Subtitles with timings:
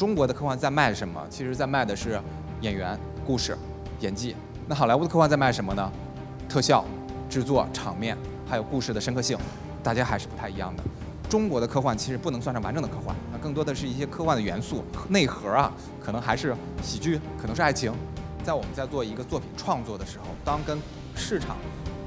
[0.00, 1.22] 中国的科幻在卖什么？
[1.28, 2.18] 其实在卖的是
[2.62, 3.54] 演员、故事、
[4.00, 4.34] 演技。
[4.66, 5.92] 那好莱坞的科幻在卖什么呢？
[6.48, 6.82] 特效、
[7.28, 8.16] 制作、场面，
[8.48, 9.36] 还有故事的深刻性，
[9.82, 10.82] 大家还是不太一样的。
[11.28, 15.70] 中国的科幻其实不能算是完整的科幻，那更多的是一些科幻的元素内核啊，
[16.02, 17.92] 可能还是喜剧，可能是爱情。
[18.42, 20.78] 在我们在做一个作品创作的时候，当跟
[21.14, 21.56] 市场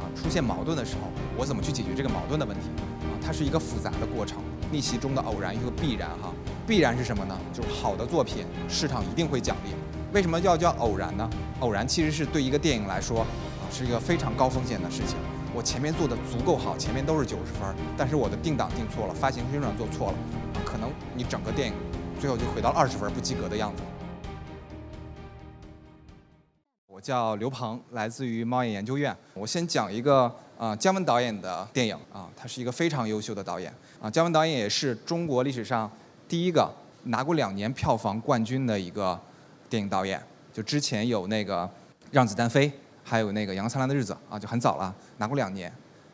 [0.00, 2.70] 啊出现矛盾的时候，我怎么去解决这个矛盾的问题？
[3.02, 4.38] 啊，它是一个复杂的过程，
[4.70, 6.32] 逆袭中的偶然一个必然哈。
[6.66, 7.38] 必然是什么呢？
[7.52, 9.70] 就是好的作品市场一定会奖励。
[10.12, 11.28] 为什么要叫偶然呢？
[11.60, 13.26] 偶然其实是对一个电影来说啊
[13.70, 15.16] 是一个非常高风险的事情。
[15.54, 20.18] 我前面做的足够好，前面都是九十分，但是我的定档定错了，发行宣传做错了，
[20.64, 21.74] 可能你整个电影
[22.20, 23.82] 最后就回到二十分不及格的样子。
[26.86, 29.14] 我叫刘鹏，来自于猫眼研究院。
[29.34, 34.10] 我先讲一个啊姜文导演的电影啊，他是一个非常优秀的导演啊。
[34.10, 35.90] 姜文导演也是中国历史上
[36.32, 36.66] 第一个
[37.02, 39.20] 拿过两年票房冠军的一个
[39.68, 40.18] 电影导演。
[40.50, 41.64] 就之前有那个
[42.10, 42.66] 《让子弹飞》。
[43.04, 45.70] 还有那个《阳光灿烂的日子》啊，就很早了，拿过两年。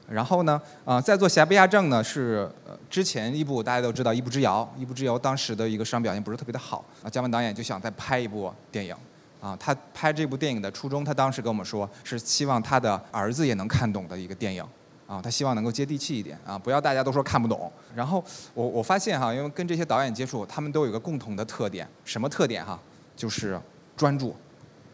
[0.09, 7.07] 然后呢，啊，在做《侠不压正》呢，是呃之前一部大家都知道《一步之遥》，《一步之遥》当时的一个市场表现不是特别的好啊。
[7.11, 8.97] 姜文导演就想再拍一部电影，
[9.41, 14.65] 啊，他拍这部电影的初衷，他当时跟我们说是希望他的儿子也能看懂的一个电影，
[15.09, 17.73] 啊，他希望能够接地气一点啊，不要大家都说看不懂。
[17.97, 18.23] 然后
[18.55, 22.79] 我我发现哈，因为跟这些导演接触，他们都有一个共同的特点，什么特点哈？
[23.17, 23.61] 就是
[23.97, 24.37] 专注，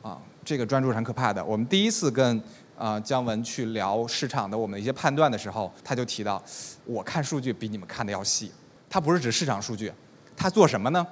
[0.01, 0.19] 啊。
[0.45, 1.43] 这个专注是很可怕的。
[1.43, 2.39] 我们第一次跟
[2.77, 6.43] 啊姜文去聊市场的我们的一些判断的时候，他就提到，
[6.85, 8.53] 我看数据比你们看的要细。
[8.91, 9.91] 他不是指市场数据，
[10.37, 11.05] 他做什么呢？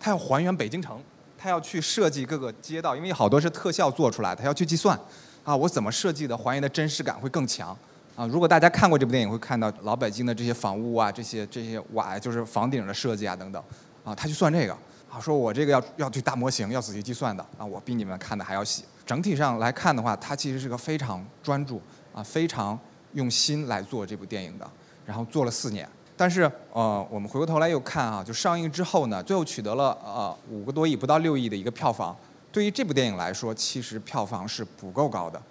[0.00, 1.00] 他要还原北京城，
[1.38, 4.98] 他要去设计各个街道，因为好多是特效做出来，他要去计算，
[5.44, 7.78] 啊，我怎么设计的还原的真实感会更强？
[8.16, 13.62] 啊，如果大家看过这部电影，会看到老北京的这些房屋啊，这些这些瓦就是房顶的设计啊等等，
[14.04, 14.76] 啊，他去算这个。
[15.10, 18.84] 啊，说我这个要要去大模型，要仔细计算的啊，我比你们看的还要细。
[19.04, 21.82] 整体上来看的话，他其实是个非常专注
[22.14, 22.78] 啊，非常
[23.14, 24.70] 用心来做这部电影的。
[25.04, 32.16] 然后做了四年，但是呃，我们回过头来又看啊，就上映之后呢，最后取得了呃五个多亿，不到六亿的一个票房。
[32.52, 35.42] 对于这部电影来说，其实票房是不够高的，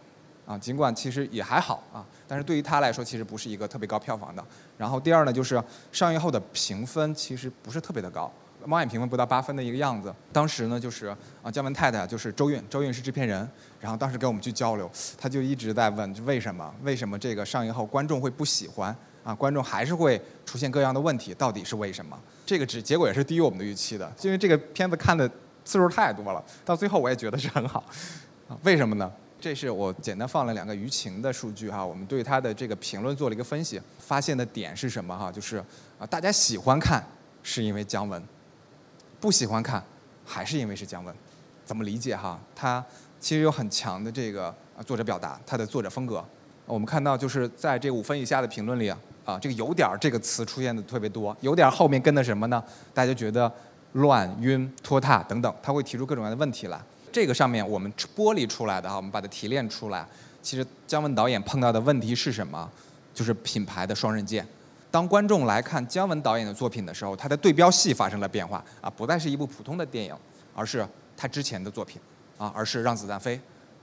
[0.50, 4.44] 啊，尽管其实也还好啊，但是对于他来说，其实不是一个特别高票房的。
[4.80, 8.32] 然后第二呢，就是上映后的评分其实不是特别的高。
[8.66, 10.12] 猫眼评分不到八分的一个样子。
[10.34, 13.48] 当时呢，就是啊，姜文太太就是周韵，周韵是制片人。
[13.80, 14.90] 然后当时跟我们去交流，
[15.20, 16.74] 他就一直在问，就为什么？
[16.84, 18.94] 为什么这个上映后观众会不喜欢？
[19.24, 22.20] 啊，观众还是会出现各样的问题，到底是为什么？
[22.44, 25.30] 这个只结果也是低于我们的预期的，因为这个片子看的
[25.64, 26.44] 次数太多了。
[26.66, 27.84] 到最后我也觉得是很好，
[28.48, 29.12] 啊，为什么呢？
[29.40, 35.32] 这是我简单放了两个舆情的数据哈，我们对他的这个评论做了一个分析，发现的点是什么哈？
[35.32, 35.64] 就是
[35.98, 37.02] 啊，大家喜欢看
[37.42, 38.22] 是因为姜文。
[39.22, 39.84] 不喜欢看，
[40.26, 41.14] 还是因为是姜文，
[41.66, 42.40] 怎么理解哈？
[42.56, 42.84] 他
[43.20, 44.54] 其实有很强的这个
[44.86, 46.24] 作者表达，他的作者风格。
[46.66, 52.64] 我们看到就是在这五分以下的评论里啊，啊，这个有点儿这个词出现的特别多，有点儿后面跟的什么呢？
[52.94, 53.52] 大家觉得
[53.94, 56.82] 乱、晕、拖沓等等，他会提出各种各样的问题来。
[57.12, 60.08] 这个上面我们剥离出来的哈，我们把它提炼出来。
[60.42, 62.70] 其实姜文导演碰到的问题是什么？
[63.14, 64.48] 就是品牌的双刃剑。
[64.90, 70.16] 当观众来看姜文导演的作品的时候，他的对标戏发生了变化啊，不再是一部普通的电影，
[70.56, 70.88] 而是
[71.18, 72.02] 他之前的作品
[72.38, 73.40] 啊，而是让子弹飞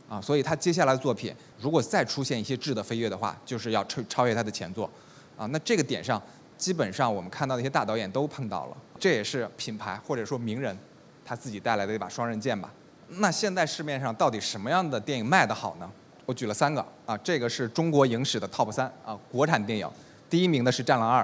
[0.08, 4.90] 啊，所以他接下来的作品如果再出现一些质的飞跃的话，就是要超超越他的前作
[5.36, 5.46] 啊。
[5.46, 6.20] 那这个点上，
[6.56, 10.76] 基本上我们看到的一些大导演都碰到了，这也是品牌或者说名人
[11.24, 12.72] 他自己带来的一把双刃剑吧。
[13.08, 15.90] 那现在市面上到底什么样的电影卖得好呢？
[16.24, 19.88] 我举了三个啊，这个是中国影史的 TOP 三啊，国产电影。
[20.28, 21.22] 第一名的是《战狼二》，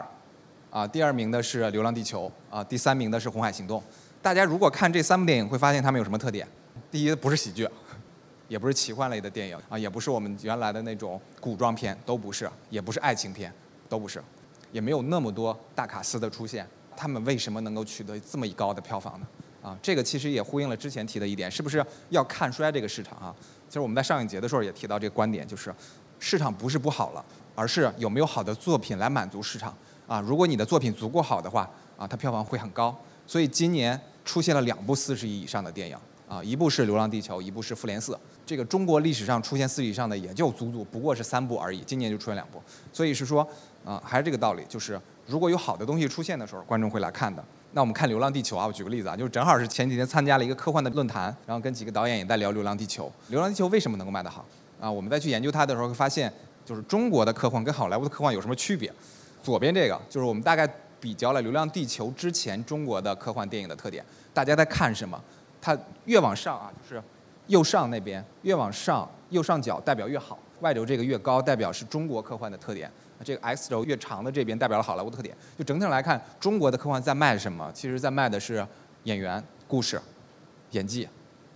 [0.71, 3.81] 啊，第二名的是《流浪地球》，啊，第三名的是《红海行动》。
[4.23, 6.47] 大家如果看这三部电影，会发现它们有什么特点？
[6.89, 7.69] 第一，不是喜剧，
[8.47, 13.53] 也不是奇幻类的电影，啊，也不是我们原来的那种古装片，都不是，也不是爱情片，
[13.89, 14.23] 都不是，
[14.71, 16.65] 也没有那么多大卡司的出现。
[16.97, 19.27] 他们为什么能够取得这么一高的票房呢？
[19.63, 23.35] 啊，这个其实也呼应了之前提的一点，是不是要看衰这个市场啊？
[23.69, 25.75] 其实我们在上影节的时候也提到这个观点，就是
[26.19, 27.25] 市场不是不好了。
[27.55, 29.77] 而是有没有好的作品来满足市场
[30.07, 30.19] 啊？
[30.23, 31.69] 如果你的作品足够好的话
[31.99, 32.99] 啊，它票房会很高。
[33.27, 35.95] 所以今年出现了两部四十亿以上的电影
[36.27, 38.13] 啊，一部是《流浪地球》，一部是《复联四》。
[38.47, 42.59] 这个中国历史上出现四十亿以上的也就足足不过是三部而已，今年就出现两部。
[42.91, 43.47] 所以是说
[43.85, 47.45] 啊，还是这个道理，就是如果有好的东西出现的时候，观众会来看的。
[47.73, 53.07] 那我们看《流浪地球》啊，我举个例子啊，就是正好是前几天参加了一个科幻的论坛，然后跟几个导演也在聊《流浪地球》。
[53.29, 54.45] 《流浪地球》为什么能够卖得好
[54.81, 54.91] 啊？
[54.91, 56.33] 我们再去研究它的时候会发现。
[56.65, 58.91] 就是中国的科幻跟好莱坞的科幻有什么区别？
[59.43, 60.65] 左边这个就是我们大概
[61.01, 64.03] 比较了《流浪地球》之前中国的科幻电影的特点。
[64.33, 65.21] 大家在看什么？
[65.61, 67.03] 它越往上啊，就是
[67.49, 72.91] 右上那边越往上，右上角代表越好，外轴这个越高代表是中国科幻的特点。
[73.25, 75.37] 这个 X 轴越长的这边代表了好莱坞的特点。
[75.57, 77.71] 就整体上来看，中国的科幻在卖什么？
[77.73, 78.67] 其实在卖的是
[79.05, 80.01] 演员、故事、
[80.73, 81.09] 演技，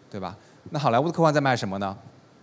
[0.09, 0.37] 对吧？
[0.71, 1.97] 那好莱坞的科幻在卖什么呢？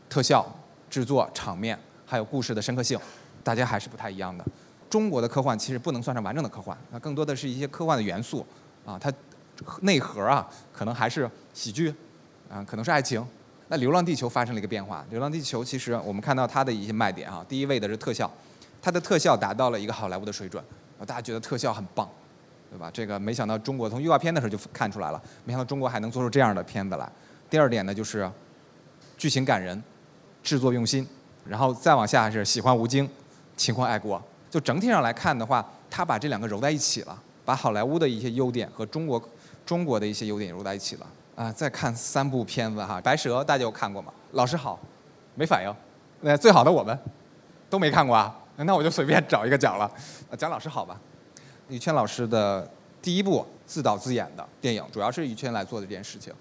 [0.09, 0.45] 特效、
[0.89, 2.99] 制作、场面，还有故事的深刻性，
[3.43, 4.43] 大家还是不太一样的。
[4.89, 8.45] 中国的科幻其实不能算上完整的科幻，那更多的是一些科幻的元素
[8.85, 9.11] 啊，它
[9.81, 11.93] 内核啊可能还是喜剧，
[12.49, 13.25] 啊可能是爱情。
[13.69, 18.29] 那《流浪地球》发生了一个变化，《流浪地球》其实我们看到它的一些卖点啊，第一位的是特效。
[18.81, 20.61] 它的特效达到了一个好莱坞的水准，
[21.05, 22.07] 大家觉得特效很棒，
[22.69, 22.91] 对吧？
[22.93, 27.09] 这个没想到中国从预告片的时候就看出来了，没想到中国还能做出这样的片子来。
[27.49, 28.29] 第二点呢，就是
[29.17, 29.81] 剧情感人，
[30.43, 31.07] 制作用心，
[31.45, 33.09] 然后再往下是喜欢吴京，
[33.55, 34.21] 情怀爱国。
[34.51, 39.21] 就整体上来看的话，他把这两个揉在一起了，把好莱坞的一些优点和中国
[39.65, 41.07] 中国的一些优点揉在一起了。
[41.35, 44.13] 啊，再看三部片子哈，《白蛇》大家有看过吗？
[44.33, 44.79] 老师好，
[45.35, 45.75] 没反应。
[46.21, 46.97] 那最好的我们
[47.69, 48.39] 都没看过啊。
[48.57, 49.91] 那我就随便找一个讲了，
[50.37, 50.99] 蒋老师好吧？
[51.69, 52.69] 于谦老师的
[53.01, 56.31] 第一部自导自演的电影，主要是于谦来做的这件事情。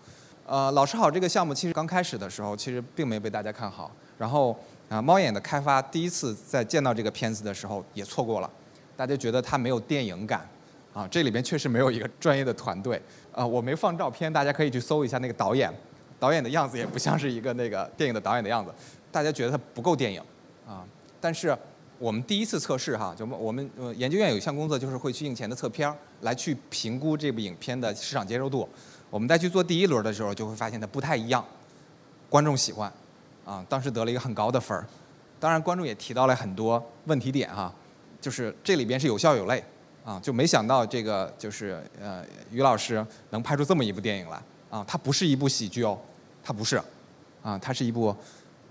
[0.46, 3.90] 呃，老师好这个项目其实刚开始的时候，其实并没被大家看好。
[4.18, 4.54] 然后
[4.90, 8.50] 啊，猫眼的开发第一次在见到这个片子的时候也错过了，
[8.94, 10.46] 大家觉得它没有电影感。
[10.92, 13.00] 啊，这里边确实没有一个专业的团队。
[13.32, 15.72] 啊，我没放照片，大家可以去搜一下那个导演，
[16.18, 18.72] 导演的样子也不像是一个那个电影的导演的样子，
[19.10, 20.20] 大家觉得他不够电影。
[20.66, 20.84] 啊，
[21.20, 21.56] 但是。
[21.98, 28.68] 我们第一次测试哈，就我们呃研究院有一项工作，就是会去映前的测片儿，来去评估这部影片的市场接受度。
[29.08, 31.44] 我们再去做第一轮的时候，就会发现它不太一样，
[32.28, 32.92] 观众喜欢，
[33.44, 34.84] 啊，当时得了一个很高的分儿。
[35.38, 37.72] 当然，观众也提到了很多问题点哈，
[38.20, 39.62] 就是这里边是有笑有泪，
[40.04, 45.98] 啊，就没想到这个就是呃于老师能拍出这么一部电影来，啊，它不是一部喜剧哦，
[46.42, 46.80] 它不是，
[47.42, 48.14] 啊，它是一部。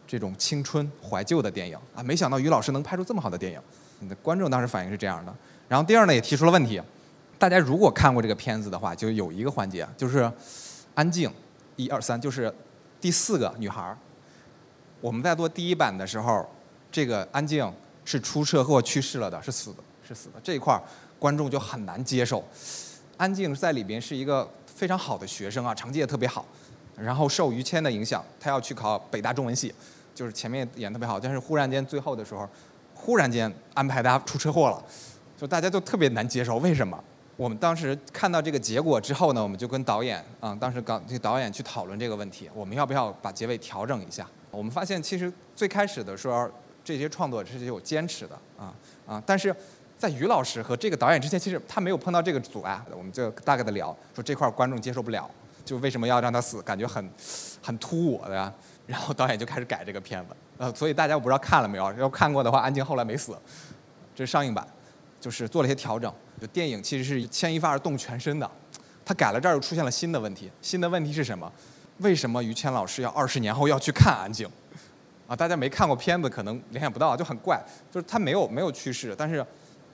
[0.07, 3.61] 这种青春怀旧的电影啊，没想到于老师能拍出这么好的电影，
[3.99, 5.33] 你的观众当时反应是这样的。
[5.69, 6.81] 然后第二呢，也提出了问题，
[7.39, 10.29] 大家如果看过这个片子的话，就有一个环节就是
[10.95, 11.31] 安静，
[11.77, 12.53] 一二三，就是
[12.99, 13.97] 第四个女孩儿。
[14.99, 16.45] 我们在做第一版的时候，
[16.91, 17.71] 这个安静
[18.03, 20.41] 是出车祸去世了的，是死的，是死的。
[20.43, 20.83] 这一块儿
[21.21, 22.43] 观众就很难接受。
[23.15, 26.43] 安静在里边是一个非常好的学生啊，成绩也特别好，
[26.97, 29.71] 然后受于谦的影响，他要去考北大中文系。
[30.15, 32.49] 就是前面演特别好，但是忽然间最后的时候，
[32.95, 34.83] 忽然间安排大家出车祸了，
[35.37, 36.57] 就大家都特别难接受。
[36.57, 37.01] 为什么？
[37.37, 44.27] 我们当时看到这个结果之后呢，我们就跟导演啊，当时刚这导演去讨论这个问题，我们要不要把结尾调整一下？
[44.51, 46.49] 我们发现其实最开始的时候，
[46.83, 48.73] 这些创作者是有坚持的啊
[49.07, 49.55] 啊，但是
[50.01, 52.81] 在于老师和这个导演之间，其实他没有碰到这个阻碍。
[52.97, 55.29] 我们就大概的聊，说这块观众接受不了，
[55.63, 56.59] 就为什么要让他死？
[56.63, 57.07] 感觉很
[57.61, 58.51] 很突兀的呀。
[58.87, 61.93] 然后导演就开始改这个片子，呃，所以大家我不知道看了没有？
[61.99, 63.37] 要看过的话，安静后来没死，
[64.15, 64.65] 这是上映版，
[65.19, 66.11] 就是做了一些调整。
[66.41, 68.51] 就电影其实是牵一发而动全身的，
[69.05, 70.51] 他改了这儿又出现了新的问题。
[70.63, 71.49] 新的问题是什么？
[71.99, 74.49] 为什么于谦老师要二十年后要去看安静？
[75.27, 77.63] 啊，大家没看过片子可能联想不到，就很怪。
[77.91, 79.45] 就是他没有没有去世，但是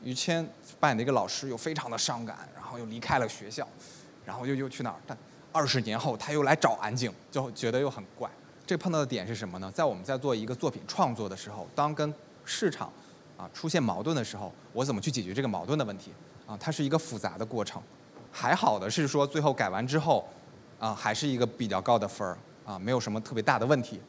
[0.04, 0.48] 于谦
[0.80, 3.68] 扮演的一个老师又非常的伤感，然后又离开了学校，
[4.26, 4.98] 然后又又去哪儿？
[5.06, 5.18] 但
[5.52, 8.30] 二十年后他又来找安静，就觉得又很怪。
[8.66, 9.72] 这碰到的点是什么呢？
[9.74, 12.14] 在我们在做一个作品创作的时候，当跟
[12.44, 12.92] 市场
[13.38, 16.12] 啊出现矛盾的时候，我怎么去解决这个矛盾的问题？
[16.46, 17.82] 啊，它是一个复杂的过程。
[18.32, 20.28] 还好的是说，最后改完之后，
[20.80, 24.00] 啊，还是一个比较高的分儿，啊，没有什么特别大的问题。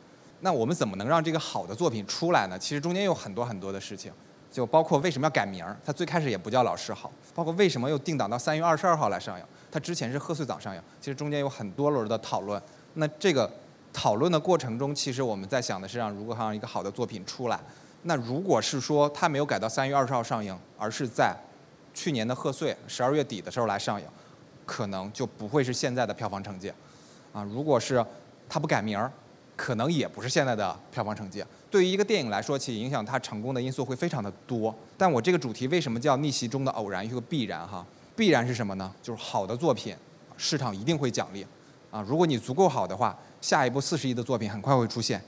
[0.40, 2.58] 那我们怎么能让这个好的作品出来呢？
[2.58, 4.12] 其实中间有很多很多的事情，
[4.50, 5.76] 就包括为什么要改名儿？
[5.84, 9.44] 它最开始也不叫老师好，包括为什么又定档到三月二十二号来上映？
[9.70, 12.60] 它之前是贺岁档上映，其实中间有很多轮的讨论。
[12.94, 13.50] 那这个。
[13.90, 17.58] 讨论的过程中，其实我们在想的是让如果让一个好的作品出来，
[18.02, 21.34] 那如果是说它没有改到三月二十号上映，而是在
[21.94, 24.06] 去年的贺岁十二月底的时候来上映，
[24.66, 26.72] 可能就不会是现在的票房成绩。
[27.32, 28.04] 啊，如果是
[28.46, 29.10] 它不改名儿，
[29.56, 31.42] 可能也不是现在的票房成绩。
[31.70, 34.74] 对于一个电影来说，其实影响它成功的因素会非常的多。
[34.96, 37.66] 但我这个主题为什么叫逆袭中的偶然与个必然？
[37.66, 38.92] 哈，必然是什么呢？
[39.02, 39.94] 就是好的作品，
[40.36, 41.46] 市场一定会奖励。
[41.90, 43.16] 啊，如果你足够好的话。
[43.40, 45.22] 下一部四十亿的作品很快会出现，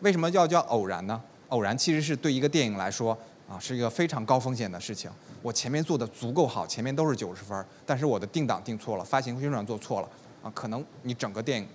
[0.00, 1.22] 为什么要叫偶然呢？
[1.50, 3.16] 偶然其实是对一个电影来说
[3.48, 5.08] 啊，是一个非常高风险的事情。
[5.42, 10.08] 我前面做的足够好，前面都是九十分，但是我的定档定错了，发行宣传做错了，
[10.42, 11.68] 啊，可能你整个电影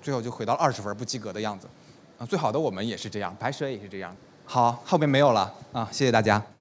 [0.00, 1.68] 最后就回到二十分不及格的样子。
[2.18, 4.14] 啊，最好的我们也是这样，白蛇也是这样。
[4.44, 6.55] 好，后面没有了啊，谢谢大家。